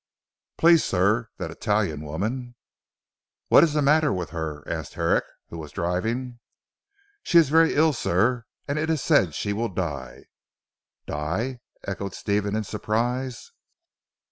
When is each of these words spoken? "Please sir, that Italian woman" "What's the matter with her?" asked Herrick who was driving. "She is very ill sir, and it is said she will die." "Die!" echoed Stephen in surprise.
"Please 0.57 0.83
sir, 0.83 1.29
that 1.37 1.51
Italian 1.51 2.01
woman" 2.01 2.55
"What's 3.49 3.73
the 3.73 3.83
matter 3.83 4.11
with 4.11 4.31
her?" 4.31 4.67
asked 4.67 4.95
Herrick 4.95 5.25
who 5.49 5.59
was 5.59 5.71
driving. 5.71 6.39
"She 7.21 7.37
is 7.37 7.49
very 7.49 7.75
ill 7.75 7.93
sir, 7.93 8.45
and 8.67 8.79
it 8.79 8.89
is 8.89 9.03
said 9.03 9.35
she 9.35 9.53
will 9.53 9.69
die." 9.69 10.23
"Die!" 11.05 11.59
echoed 11.87 12.15
Stephen 12.15 12.55
in 12.55 12.63
surprise. 12.63 13.51